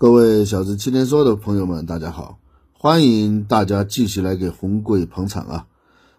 [0.00, 2.38] 各位小子青年说的朋友们，大家好，
[2.72, 5.66] 欢迎大家继续来给红贵捧场啊！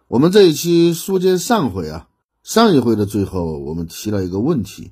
[0.07, 2.07] 我们这一期书接上回啊，
[2.43, 4.91] 上一回的最后我们提了一个问题，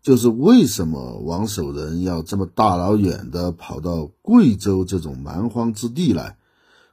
[0.00, 6.38] 就是为什么王守仁要这么大老远的跑到贵州这种蛮荒之地来？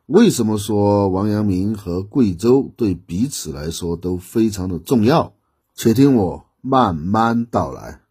[0.05, 5.32] 为什么说王阳明和贵州对彼此来说都非常的重要？
[5.73, 8.02] 且听我慢慢道来。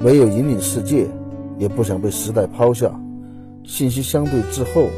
[0.00, 1.06] 没有引领世界，
[1.58, 2.92] 也不想被时代抛下。
[3.64, 4.88] 信息相对滞后，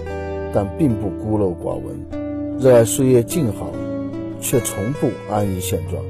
[0.54, 2.58] 但并不孤陋寡闻。
[2.58, 3.70] 热爱岁月静好，
[4.40, 6.02] 却从不安于现状。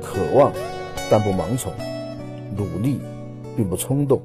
[0.00, 0.52] 渴望，
[1.10, 1.72] 但不盲从；
[2.56, 3.00] 努力，
[3.56, 4.22] 并不冲动。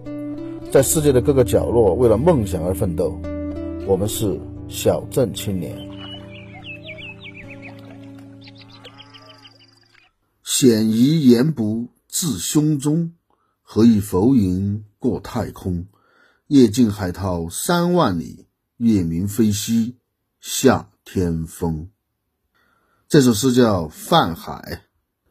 [0.70, 3.20] 在世界的各个角落，为了梦想而奋斗。
[3.88, 5.89] 我们是小镇青年。
[10.62, 13.14] 险夷言不自胸中。
[13.62, 15.88] 何以浮云过太空？
[16.48, 19.96] 夜静海涛三万里，月明飞溪
[20.42, 21.88] 下天风。
[23.08, 24.82] 这首诗叫《泛海》。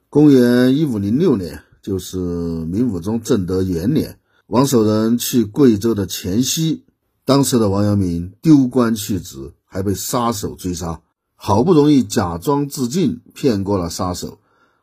[0.08, 6.86] 公元一五零六年，就是明武宗正德元年，王守仁去贵州的黔西，
[7.26, 11.02] 当时的王阳明丢官去职，还被杀手追杀，
[11.34, 14.38] 好不容易假装自尽，骗过了杀手，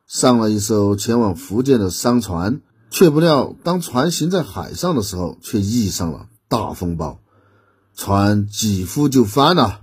[0.08, 2.62] 上了一艘前往福建的商船。
[2.92, 7.20] 却不料，当船行在海上的时候，却遇上了大风暴，
[7.94, 9.82] 船几乎就翻了。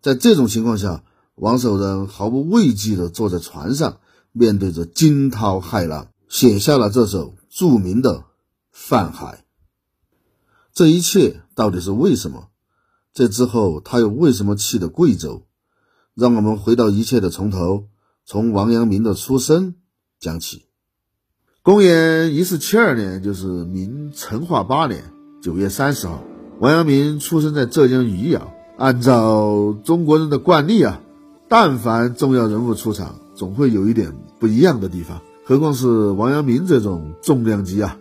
[0.00, 4.00] 在这种情况下，王守仁毫不畏惧地坐在船上，
[4.32, 8.20] 面对着惊涛骇浪，写下了这首著名的
[8.72, 9.44] 《泛海》。
[10.72, 12.48] 这一切到底是为什么？
[13.12, 15.42] 这之后他又为什么去了贵州？
[16.14, 17.88] 让我们回到一切的从头，
[18.30, 19.76] 从王阳明的出生
[20.20, 20.66] 讲起。
[21.62, 25.02] 公元一四七二年，就是明成化八年
[25.40, 26.22] 九月三十号，
[26.60, 28.52] 王阳明出生在浙江余姚。
[28.76, 31.00] 按照中国人的惯例啊，
[31.48, 35.22] 但凡重要人物出场，总会有一点不一样的地方。
[35.46, 37.96] 何况是王阳明这种重量级啊！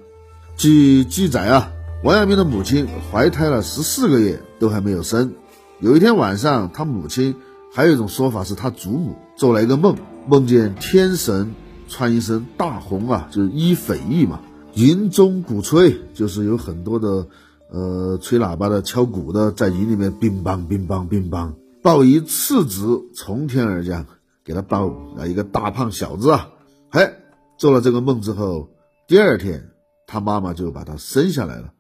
[0.58, 1.72] 据记载啊，
[2.04, 5.32] 王阳明的母亲怀胎了十四个月都还没有生。
[5.80, 7.34] 有一天晚上，他母亲
[7.72, 9.96] 还有一种说法是他祖母做了一个梦，
[10.28, 11.56] 梦见天神。
[11.90, 14.42] 穿一身大红啊，就是衣匪役嘛。
[14.76, 17.28] 云中鼓吹，就是有很多的，
[17.72, 21.54] 呃，吹喇叭的、敲鼓的，在云里面乒乓乒乓乒乓。
[21.82, 24.06] 抱一次子从天而降，
[24.44, 26.50] 给他抱啊一个大胖小子啊。
[26.92, 27.14] 嘿，
[27.58, 28.68] 做了这个梦之后，
[29.08, 29.70] 第二天
[30.08, 31.72] 他妈妈就把他生下来了。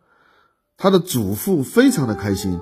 [0.77, 2.61] 他的祖父非常的开心，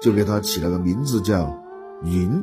[0.00, 1.62] 就给他起了个名字叫
[2.02, 2.42] 云，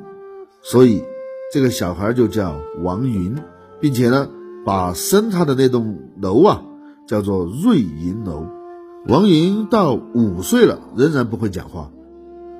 [0.61, 1.03] 所以
[1.51, 3.35] 这个小孩就叫王云。
[3.81, 4.29] 并且呢，
[4.65, 6.63] 把生他的那栋楼啊
[7.07, 8.47] 叫做瑞银楼。
[9.05, 11.91] 王云到五岁了，仍然不会讲话。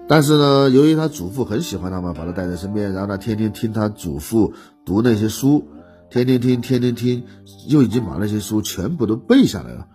[0.07, 4.53] 但是呢，由于他祖父很喜欢他嘛，把他带在身边，让他天天听他祖父
[4.83, 5.63] 读那些书，
[6.11, 7.23] 天天听，天天听，
[7.69, 9.87] 就已经把那些书全部都背下来了。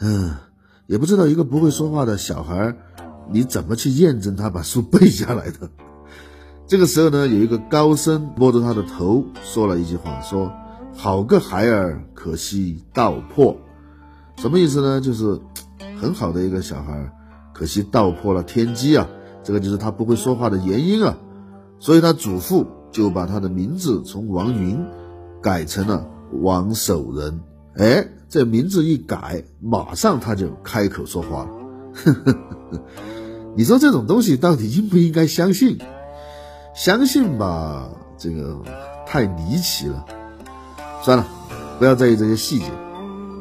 [0.00, 0.34] 嗯，
[0.88, 2.76] 也不知道一个不会说话的小孩，
[3.30, 5.70] 你怎么去验证他把书背下来的？
[6.70, 10.52] 这个时候呢，有一个高僧摸着他的头说了一句话，说
[10.94, 13.56] ：“好个孩儿，可惜道破。”
[14.38, 15.00] 什么意思呢？
[15.00, 15.36] 就是
[16.00, 17.12] 很好的一个小孩，
[17.52, 19.08] 可惜道破了天机啊！
[19.42, 21.18] 这个就是他不会说话的原因啊！
[21.80, 24.78] 所以他祖父就把他的名字从王云
[25.42, 26.08] 改成了
[26.40, 27.40] 王守仁。
[27.78, 31.50] 哎，这名字一改，马上他就开口说话了。
[33.58, 35.76] 你说这种东西到底应不应该相信？
[36.74, 38.56] 相信吧，这个
[39.06, 40.04] 太离奇了。
[41.02, 41.26] 算了，
[41.78, 42.66] 不要在意这些细节。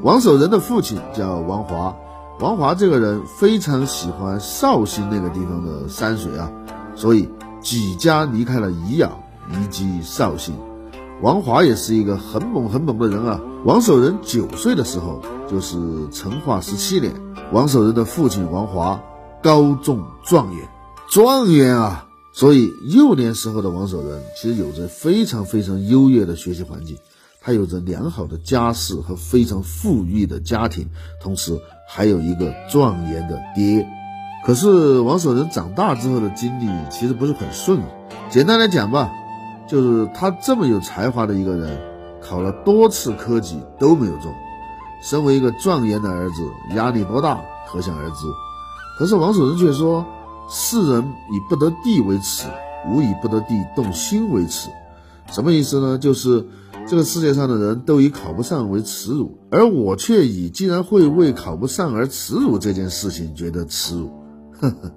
[0.01, 1.95] 王守仁的父亲叫王华，
[2.39, 6.49] 王华这个人非常喜欢绍兴那个地方的山水啊，
[6.95, 7.29] 所以
[7.61, 9.11] 举家离开了宜阳，
[9.49, 10.55] 移居绍兴。
[11.21, 13.41] 王华也是一个很猛很猛的人啊。
[13.65, 15.77] 王守仁九岁的时候，就是
[16.11, 17.13] 成化十七年，
[17.51, 19.01] 王守仁的父亲王华
[19.43, 20.65] 高中状元，
[21.09, 22.05] 状元啊！
[22.39, 26.97] 所以幼年时候的王守仁其实有着非常非常优越的学习环境，
[27.41, 30.87] 他有着良好的家世和非常富裕的家庭，
[31.21, 33.85] 同时还有一个状元的爹。
[34.45, 37.83] 可是王守仁长大之后的经历其实不是很顺利。
[38.29, 39.11] 简单来讲吧，
[39.67, 41.77] 就是他这么有才华的一个人，
[42.21, 44.33] 考了多次科举都没有中。
[45.03, 48.25] 身为一个状元的儿子，压力多大，可想而知。
[48.97, 50.05] 可是王守仁却说。
[50.49, 52.47] 世人以不得地为耻，
[52.89, 54.69] 吾以不得地动心为耻。
[55.31, 55.97] 什么意思呢？
[55.97, 56.47] 就是
[56.87, 64.09] 这个世界上的人都以考不上为耻辱，而我却以竟然会为考不上而耻辱这件事情觉得耻辱。
[64.59, 64.91] 呵呵。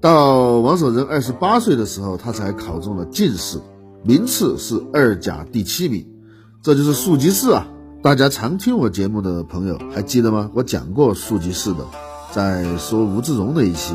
[0.00, 3.58] 到王守仁二十八岁的时候，他才考中了进士，
[4.04, 6.06] 名次是二甲第七名，
[6.62, 7.66] 这就是庶吉士啊！
[8.02, 10.50] 大家常听我节目的朋友还记得吗？
[10.54, 11.86] 我讲过庶吉士的，
[12.32, 13.94] 在说吴志荣那一期，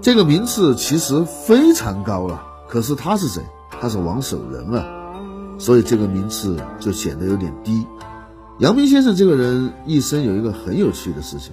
[0.00, 2.42] 这个名次其实非常高了。
[2.68, 3.42] 可是他是谁？
[3.80, 4.86] 他是王守仁啊，
[5.58, 7.86] 所以这个名次就显得有点低。
[8.58, 11.52] 阳明先生这个人一生有一个很有趣的事情，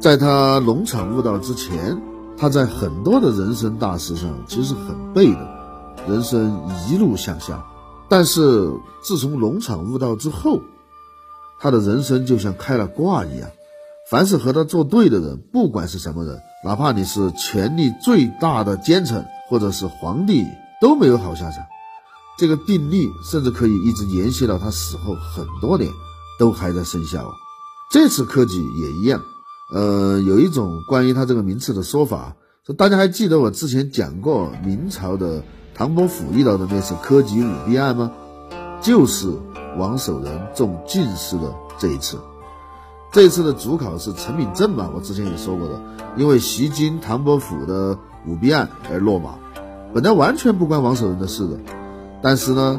[0.00, 2.00] 在他农场悟道之前。
[2.38, 5.48] 他在很多的人生大事上其实很背的，
[6.06, 7.64] 人生一路向下。
[8.10, 8.70] 但是
[9.02, 10.60] 自从农场悟道之后，
[11.58, 13.48] 他的人生就像开了挂一样，
[14.10, 20.44] 凡是和他作对的人，不管是什么人，哪怕你是权力最大的奸臣或者是皇帝，
[20.80, 21.64] 都没有好下场。
[22.36, 25.88] 这个定力甚至可以一直延续到他死后很多年，
[26.40, 27.24] 都还在生效。
[27.88, 29.22] 这次科举也一样。
[29.72, 32.34] 呃，有一种关于他这个名次的说法，
[32.66, 38.10] 说大家还记得我之前讲过明朝的唐伯虎遇到的那次科举舞弊案吗？
[38.82, 39.32] 就是
[39.78, 42.18] 王守仁中进士的这一次。
[43.16, 45.80] 这次的主考是陈敏正嘛，我之前也说过的，
[46.18, 49.38] 因为袭击唐伯虎的舞弊案而落马，
[49.94, 51.58] 本来完全不关王守仁的事的，
[52.20, 52.78] 但是呢，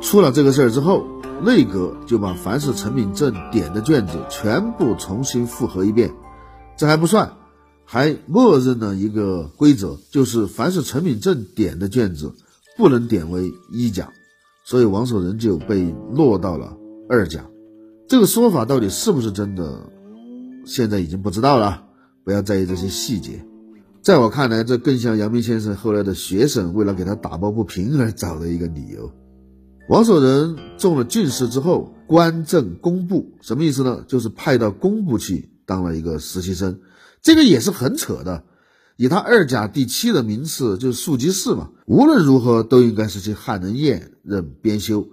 [0.00, 1.04] 出了这个事儿之后。
[1.42, 6.14] 内阁就把凡是陈敏正点的卷子全部重新复核一遍，
[6.78, 7.32] 这还不算，
[7.84, 12.32] 还默认了一个规则，就是凡是陈敏正点的卷子
[12.78, 14.10] 不能点为一甲，
[14.64, 16.78] 所以王守仁就被落到了
[17.10, 17.44] 二甲。
[18.06, 19.90] 这个说法到底是不是真的，
[20.66, 21.84] 现在已经不知道了。
[22.22, 23.44] 不要在意这些细节，
[24.02, 29.12] 在我看来，这更像阳明先生后来的学生为了给他打抱不平而找的一个理由。
[29.88, 34.04] 王守仁中了进士之后，官正工部，什么意思呢？
[34.08, 36.80] 就是派到工部去当了一个实习生，
[37.20, 38.44] 这个也是很扯的。
[38.96, 45.08] 以他二甲第七的名次，就是庶吉士嘛，无论如何都应该是去翰林院任编修，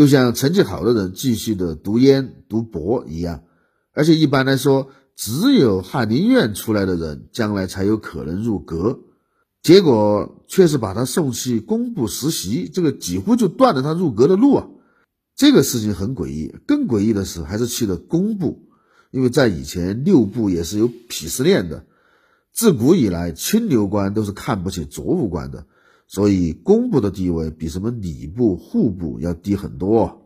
[0.00, 3.42] 就像成绩好的人继续的读研读博一样。
[3.92, 9.00] 而且一般来说，只有翰林院出来的人，将来才有可能入阁。
[9.62, 14.68] 结果却是把他送去工部实习，这个几乎就断了他入阁的路啊！
[15.36, 16.54] 这个事情很诡异。
[16.66, 18.70] 更诡异的是，还是去了工部，
[19.10, 21.84] 因为在以前六部也是有鄙视链的，
[22.54, 25.66] 自古以来清流官都是看不起浊务官的，
[26.10, 30.20] 所以工部的地位比什么礼部、户部要低很多。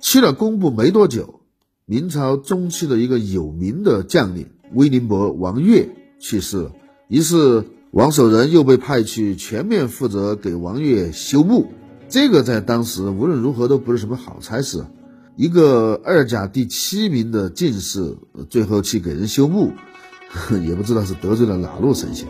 [0.00, 1.40] 去了工部没多久，
[1.84, 6.72] 明朝中期的一个有名的将领威宁伯王岳去世了，
[7.06, 7.66] 于是。
[7.92, 11.72] 王守仁又被派去全面负责给王岳修墓，
[12.08, 14.86] 这个在当时无论如何都不是什么好差事。
[15.34, 18.16] 一个二甲第七名的进士，
[18.48, 19.72] 最后去给人修墓，
[20.64, 22.28] 也不知道是得罪了哪路神仙。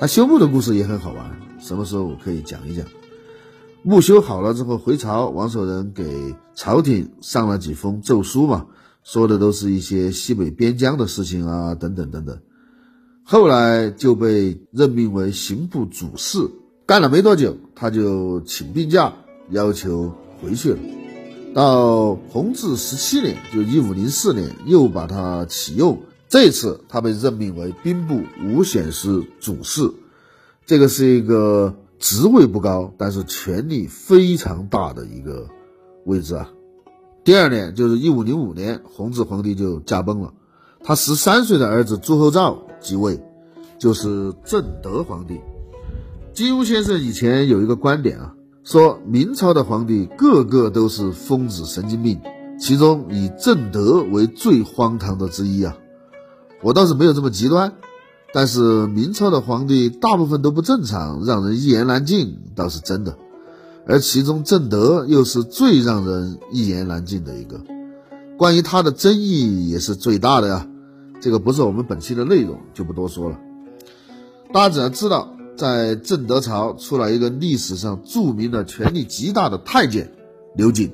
[0.00, 2.84] 他修墓的故事也很好玩，什么时候我可以讲一讲。
[3.82, 8.66] 墓修好了之后回朝，王守仁给朝廷上了几封奏书嘛，
[9.04, 12.38] 说的都是一些西北边疆的事情啊，等等等等。
[13.22, 16.38] 后来就被任命为刑部主事，
[16.86, 19.12] 干了没多久，他就请病假，
[19.50, 20.12] 要求
[20.42, 20.78] 回去了。
[21.54, 25.98] 到弘治十七年，就一五零四年，又把他启用。
[26.28, 29.90] 这次他被任命为兵部武选司主事，
[30.68, 35.48] 这个是一个职位不高，但是权力非常大的一个
[36.04, 36.50] 位置啊。
[37.24, 40.34] 第二年，就是一五零五年，弘治皇帝就驾崩了。
[40.84, 43.18] 他十三岁的儿子朱厚照即位，
[43.78, 45.40] 就是正德皇帝。
[46.34, 52.20] 金庸先生以前有一个观点啊，说明朝的皇帝个个都是疯子神经病，
[52.60, 55.78] 其中以正德为最荒唐的之一啊。
[56.60, 57.72] 我倒是没有这么极端，
[58.34, 63.16] 但是明朝的皇帝大部分都不正常，让人一言难尽倒是真的。
[63.86, 67.60] 而其中正德又是最让人一言难尽的一个。
[68.36, 70.68] 关于他的争议也是最大的呀，
[71.20, 73.38] 这个不是我们本期的内容，就不多说了。
[74.52, 80.12] 大家只要知道，在正德朝出了一个历史上著名的、权力极大的太监
[80.54, 80.92] 刘瑾，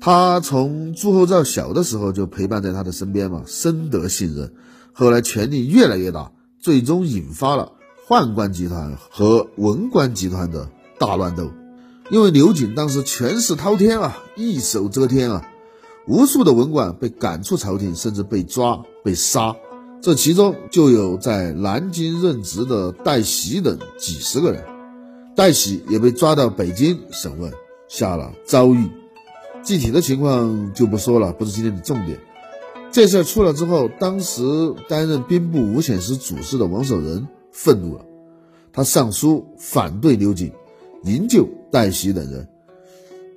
[0.00, 4.52] 他从朱厚照小的时候就陪伴在他的身边嘛，深得信任。
[4.92, 7.72] 后来权力越来越大，最终引发了
[8.08, 11.50] 宦官集团和文官集团的大乱斗。
[12.08, 15.48] 因为刘瑾当时权势滔天啊，一手遮天啊。
[16.06, 19.54] 无数的文官被赶出朝廷，甚至被抓、被杀，
[20.00, 24.64] 这其中就有在南京任职的戴喜等几十个人。
[25.34, 27.52] 戴喜也被抓到北京审问，
[27.88, 28.88] 下了诏狱。
[29.64, 32.18] 具体的情况就不说了，不是今天的重点。
[32.92, 34.42] 这事儿出了之后，当时
[34.86, 38.04] 担任兵部五显司主事的王守仁愤怒了，
[38.70, 40.52] 他上书反对刘瑾，
[41.04, 42.46] 营救戴袭等人。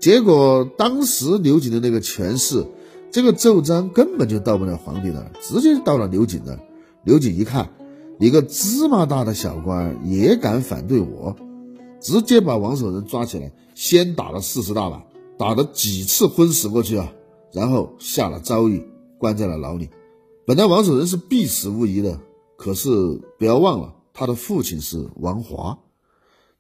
[0.02, 2.68] 结果当时刘瑾的那个权势，
[3.10, 6.60] 这个奏章根本就到不了皇帝那儿，直接到了刘瑾那儿。
[7.06, 7.70] 刘瑾一看，
[8.20, 11.34] 一个芝麻大的小官也敢反对我，
[12.02, 15.02] 直接把王守仁抓起来，先打了四十大板，
[15.38, 17.14] 打了几次昏死过去啊，
[17.54, 18.86] 然后下了诏狱，
[19.18, 19.90] 关在了牢里。
[20.46, 22.20] 本来王守仁是必死无疑的，
[22.58, 22.90] 可是
[23.40, 25.80] 不要忘了，他的父亲是王华。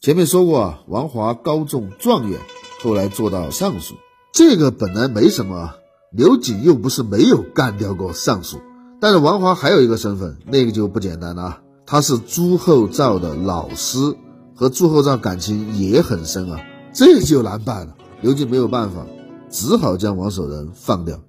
[0.01, 2.39] 前面说过啊，王华高中状元。
[2.81, 3.95] 后来做到尚书，
[4.31, 5.75] 这个本来没什么。
[6.11, 8.59] 刘瑾又不是没有干掉过尚书，
[9.01, 11.61] 但是王华还有一个身份，那个就不简单了。
[11.85, 14.15] 他是朱厚照的老师，
[14.55, 16.59] 和朱厚照感情也很深啊，
[16.93, 17.95] 这就难办了。
[18.21, 19.05] 刘瑾没有办法，
[19.49, 21.19] 只好将王守仁放掉。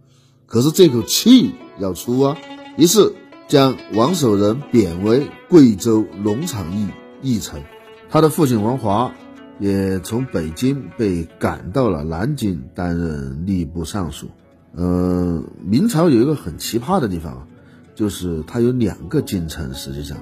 [0.46, 2.36] 可是这口气要出啊，
[2.76, 3.12] 于是
[3.48, 6.88] 将王守仁贬为贵州龙场驿
[7.22, 7.60] 驿丞。
[8.08, 9.12] 他的父亲王华。
[9.58, 14.26] 也从北京被赶到了南京担任吏部尚书。
[14.74, 17.46] 呃，明朝有一个很奇葩的地方啊，
[17.94, 19.72] 就是它有两个京城。
[19.72, 20.18] 实际上，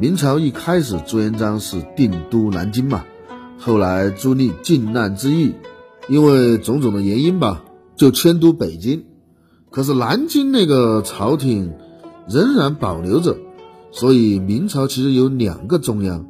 [0.00, 3.04] 明朝一开始朱元璋是定都南京嘛，
[3.60, 5.54] 后来朱棣靖难之役，
[6.08, 7.62] 因为种种的原因吧，
[7.94, 9.04] 就迁都北京。
[9.74, 11.72] 可是南京那个朝廷
[12.28, 13.36] 仍然保留着，
[13.90, 16.26] 所以明朝其实有两个中央。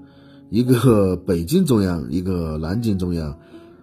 [0.49, 3.37] 一个 北京中央，一个南京中央。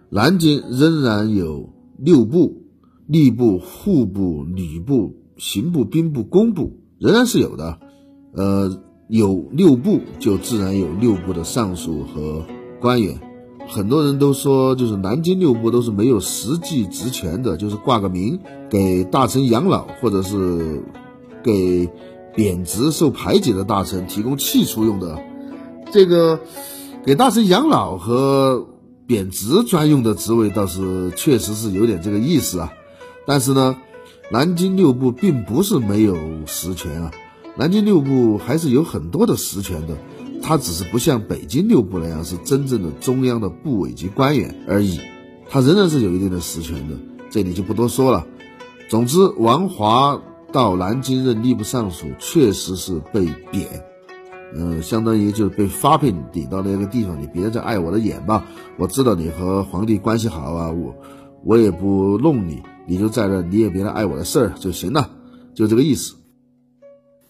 [0.10, 2.64] 南京仍然有六部：
[3.08, 7.78] 吏部、户部、礼部、刑部、兵部、工部，仍然是有的。
[8.34, 12.44] 呃，有六部，就自然有六部的尚书和
[12.82, 13.16] 官员。
[13.72, 18.38] 很多人都说，就是南京六部都是没有实际职权的，就是挂个名，
[18.70, 20.84] 给大臣养老，或者是
[21.42, 21.90] 给
[22.36, 25.18] 贬值受排挤的大臣提供气出用的。
[25.90, 26.42] 这个
[27.06, 28.68] 给大臣养老和
[29.08, 32.74] 贬值专用的职位倒是确实是有点这个意思啊，
[33.26, 33.78] 但是呢，
[34.32, 37.12] 南京六部并不是没有实权啊，
[37.56, 39.96] 南京六部还是有很多的实权的，
[40.42, 45.00] 他只是不像北京六部那样是真正的中央的部委级官员而已，
[45.50, 46.96] 他仍然是有一定的实权的，
[47.30, 48.26] 这里就不多说了。
[48.90, 50.22] 总之，王华
[50.52, 53.68] 到南京任吏部尚书，确实是被贬。
[54.54, 58.46] 嗯，相当于就是被发配顶到那个地方，你别再碍我的眼吧。
[58.78, 60.94] 我知道你和皇帝关系好啊，我
[61.46, 65.10] 我也不弄你，你就在这，你也别来碍我的事儿就行了，
[65.54, 66.16] 就这个意思。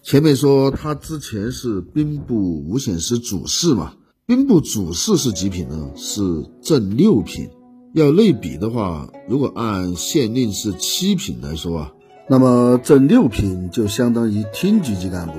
[0.02, 3.94] 前面说他之前是兵部五显司主事嘛，
[4.26, 5.92] 兵部主事是几品呢？
[5.94, 6.22] 是
[6.60, 7.48] 正六品。
[7.94, 11.92] 要类比的话，如果按县令是七品来说啊，
[12.28, 15.34] 那么正六品就相当于厅局级干部。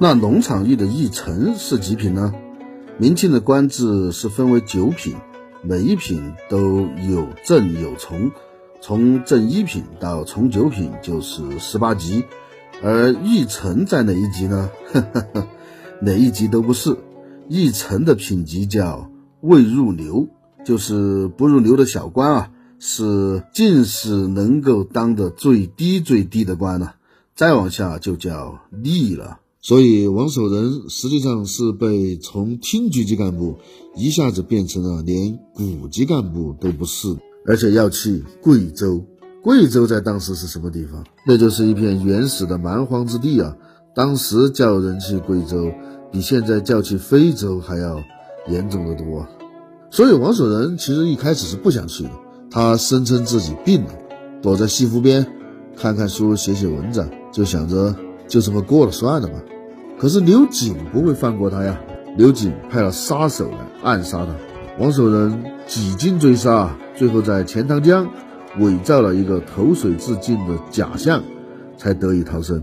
[0.00, 2.34] 那农场驿的驿丞是几品呢？
[2.98, 5.14] 明清的官制是分为九品，
[5.62, 8.32] 每一品都有正有从，
[8.80, 12.24] 从正一品到从九品就是十八级。
[12.84, 14.70] 而驿丞在哪一级呢？
[16.02, 16.98] 哪一级都不是。
[17.48, 19.10] 驿丞的品级叫
[19.40, 20.28] 未入流，
[20.66, 26.96] 就是不入流的小官啊，是进士能够当的最低最低的官了。
[27.34, 29.38] 再往下就叫吏了。
[29.62, 33.56] 所以王守仁实际上是被从厅局级干部
[33.96, 39.06] 一下子变成了连股级干部都不是，而且要去贵州。
[39.44, 41.04] 贵州在当时是什么地方？
[41.26, 43.54] 那就是一片原始的蛮荒之地啊！
[43.94, 45.70] 当时叫人去贵州，
[46.10, 48.02] 比现在叫去非洲还要
[48.48, 49.28] 严重的多。
[49.90, 52.10] 所以王守仁其实一开始是不想去的，
[52.50, 53.90] 他声称自己病了，
[54.40, 55.26] 躲在西湖边
[55.76, 57.94] 看看书、写写文章，就想着
[58.26, 59.34] 就这么过了算了吧。
[59.98, 61.78] 可是刘瑾不会放过他呀！
[62.16, 64.34] 刘瑾派了杀手来暗杀他，
[64.78, 68.08] 王守仁几经追杀，最后在钱塘江
[68.58, 71.22] 伪造了一个投水自尽的假象，
[71.76, 72.62] 才得以逃生。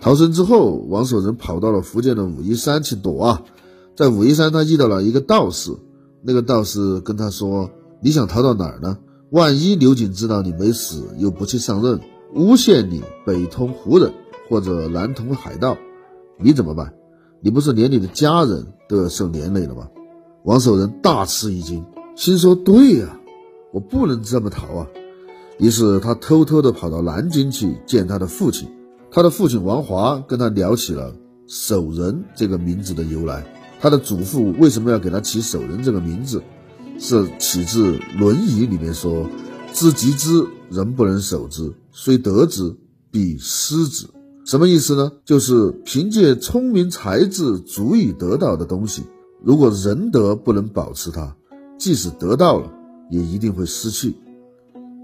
[0.00, 3.42] 逃生之后，王守仁跑到了福建的武夷山去躲啊。
[3.94, 5.70] 在武夷山，他遇到了一个道士，
[6.22, 7.70] 那个道士跟他说
[8.02, 8.98] ：“你想逃到哪儿呢？
[9.30, 12.00] 万一刘瑾知道你没死，又不去上任，
[12.34, 14.12] 诬陷你北通胡人
[14.48, 15.76] 或者南通海盗。”
[16.38, 16.94] 你怎么办？
[17.40, 19.88] 你不是连你的家人都要受连累了吗？
[20.44, 21.84] 王守仁大吃一惊，
[22.16, 23.20] 心说：“对呀，
[23.72, 24.86] 我不能这么逃啊！”
[25.58, 28.68] 于是他偷偷的跑到南京去见他的父亲。
[29.10, 31.14] 他的父亲王华跟他聊起了
[31.46, 33.44] “守仁”这个名字的由来。
[33.80, 36.42] 他的祖父为什么要给他起“守仁”这个名字？
[36.98, 39.26] 是起自《论语》里面说
[39.72, 42.74] ：“知己知，人不能守之，虽得之，
[43.10, 44.06] 必失之。
[44.44, 45.10] 什么意思呢？
[45.24, 49.02] 就是凭借聪明才智足以得到的东西，
[49.42, 51.36] 如果仁德不能保持它，
[51.78, 52.70] 即使得到了，
[53.10, 54.14] 也一定会失去。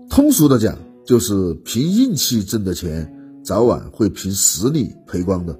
[0.09, 3.13] 通俗的讲，就是凭运气挣的钱，
[3.45, 5.59] 早晚会凭实力赔光的。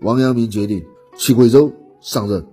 [0.00, 0.84] 王阳明决定
[1.16, 2.44] 去贵州上任，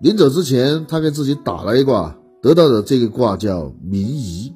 [0.00, 4.52] 临走之前，他给自己打了一卦，得到的这个卦叫明夷。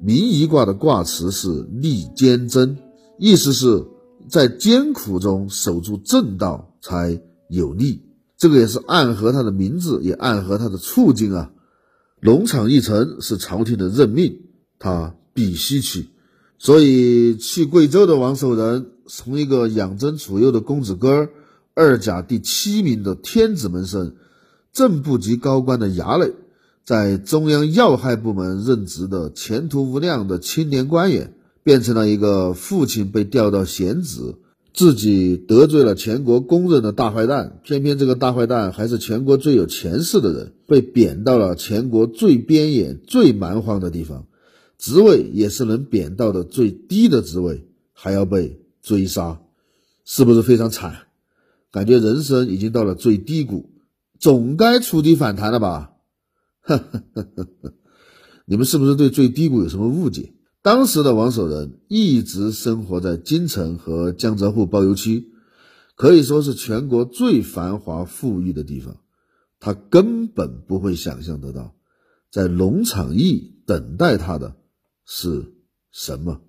[0.00, 2.76] 明夷卦的卦辞是利坚贞，
[3.18, 3.86] 意思是。
[4.28, 8.04] 在艰苦中守住正道才有利，
[8.38, 11.50] 这个也是暗合他的名字，也暗合他的处境啊。
[12.20, 14.32] 龙场一城是朝廷的任命，
[14.82, 16.08] 他必须去。
[16.58, 21.30] 所以去贵州的王守仁，从一个养尊处优的公子哥儿，
[21.74, 24.16] 二甲第七名的天子门生，
[24.72, 26.32] 正部级高官的衙内，
[26.84, 31.34] 在中央要害部门任职的前途无量的青年官员。
[31.64, 34.34] 变成了一个父亲被调到闲职，
[34.74, 44.26] 自己得罪了全国公认的大坏蛋，偏偏这个大坏蛋还是全国最有权势的人，被贬到了全国最边远、最蛮荒的地方，
[44.82, 49.40] 职位也是能贬到的最低的职位，还要被追杀，
[50.04, 51.06] 是不是非常惨？
[51.70, 53.70] 感觉人生已经到了最低谷，
[54.18, 55.92] 总该触底反弹了吧？
[56.62, 57.74] 呵呵呵呵呵，
[58.44, 60.32] 你们是不是对最低谷有什么误解？
[60.62, 65.28] 当时的王守仁一直生活在京城和江浙沪包邮区，
[65.94, 68.96] 可以说是全国最繁华富裕的地方。
[69.60, 71.76] 他根本不会想象得到，
[72.32, 74.56] 在农场驿等待他的
[75.04, 75.54] 是
[75.90, 76.40] 什么。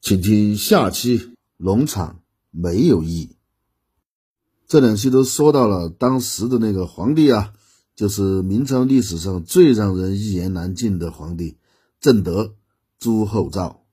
[0.00, 3.36] 请听下期：农场没有意义。
[4.66, 7.52] 这两期都说到了当时的那个皇帝啊，
[7.96, 11.56] 就是明朝历史上最让人一言难尽的皇帝
[12.00, 12.54] 正德。
[13.00, 13.84] 朱厚照，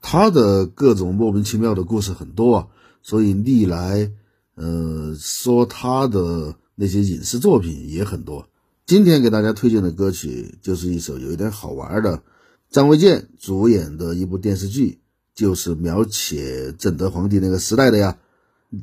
[0.00, 2.68] 他的各种莫名其妙的故事很多啊，
[3.02, 4.12] 所以历来，
[4.54, 8.48] 呃，说他的那些影视作品也很多。
[8.86, 12.22] 今天给大家推荐的歌曲就是一首有一点好玩的，
[12.70, 15.00] 张卫健主演的一部电视剧，
[15.34, 18.18] 就是描写正德皇帝那个时代的呀，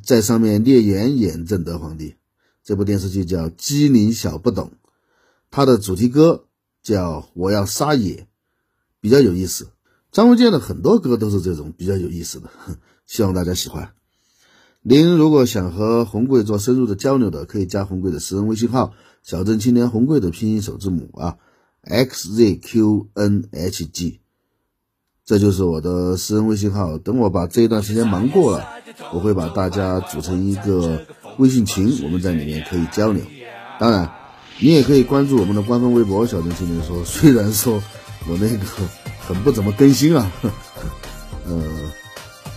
[0.02, 2.16] 在上面聂远演正德皇帝，
[2.64, 4.72] 这部电视剧叫《机灵小不懂》，
[5.52, 6.46] 它的主题歌
[6.82, 8.14] 叫《我要撒野》。
[9.00, 9.68] 比较有意思，
[10.10, 12.50] 张卫健的很多歌都是这种比较有意思的，
[13.06, 13.92] 希望大家喜欢。
[14.82, 21.38] 您如果想和红贵做深入的交流的，可以加红贵的私人微信号“小镇青年红贵”的拼音首字母啊
[21.88, 23.08] ，xzqnhg，
[25.24, 26.98] 这就是我的私人微信号。
[26.98, 28.68] 等我把这一段时间忙过了，
[29.12, 31.06] 我会把大家组成一个
[31.38, 33.22] 微信群，我们在里面可以交流。
[33.80, 34.10] 当然，
[34.58, 37.82] 你也可以关注我们的官方微博“小镇青年说”，虽然说。
[38.28, 38.58] 我那个
[39.20, 40.32] 很不怎么更新啊，
[41.46, 41.62] 呃，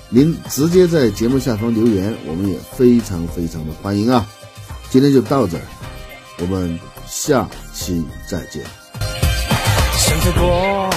[0.10, 4.28] 您直接在节目下方留言，我们也非常非常的欢迎啊。
[4.90, 5.64] 今天就到这儿，
[6.40, 8.79] 我们下期再见。
[10.10, 10.90] 想太多，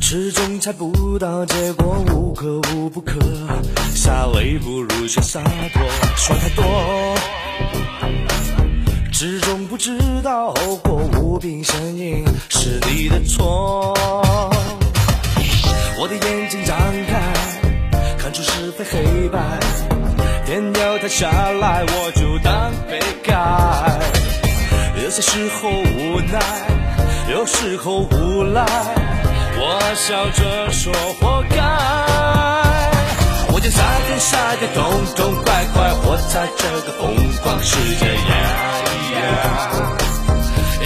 [0.00, 3.20] 始终猜不到结果，无可无不可，
[3.94, 5.82] 洒泪不如学洒脱，
[6.16, 7.14] 说太多。
[9.12, 13.92] 始终不知道后果，无病呻吟是你的错。
[16.00, 17.20] 我的眼睛张开，
[18.16, 19.38] 看出是非黑白，
[20.46, 23.36] 天要塌下来我就当被盖。
[25.04, 26.40] 有些时候无奈，
[27.30, 28.64] 有时候无赖，
[29.60, 31.56] 我笑着说活该。
[33.52, 38.06] 我就傻点傻点，痛痛快快活在这个疯狂世界。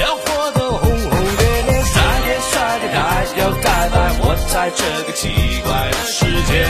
[0.00, 2.98] 要活得轰轰烈烈，撒野撒野大
[3.38, 5.22] 摇大摆，活在这个奇
[5.62, 6.66] 怪的世界。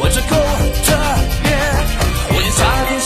[0.00, 0.36] 我这口
[0.86, 0.87] 着，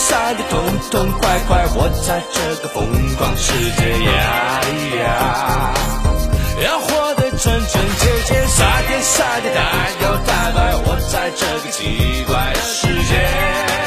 [0.03, 0.59] 撒的痛
[0.91, 4.61] 痛快快，活在这个疯狂世界呀
[4.99, 5.73] 呀！
[6.61, 9.61] 要活得真真切切，撒点撒点大
[10.01, 13.82] 摇大摆，活在这个奇怪的世界。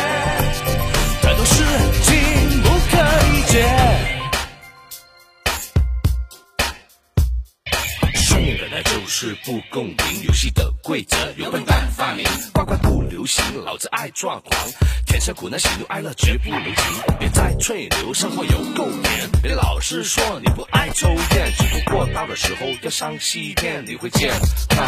[9.18, 14.70] 是不公平，游戏的规则由笨蛋发明，乖乖不流行，老子爱抓狂。
[15.06, 19.30] 天下苦难喜怒哀乐绝不留情，别再吹牛，生活有够甜。
[19.42, 24.30] 别老是说你不爱抽烟，只不过到的时候要上西天，你会健
[24.68, 24.86] 康